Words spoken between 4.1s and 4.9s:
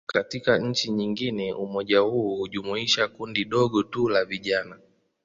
vijana.